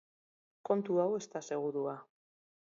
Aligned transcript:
Kontu 0.69 0.97
hau 1.05 1.07
ez 1.19 1.23
da 1.35 1.45
segurua. 1.51 1.97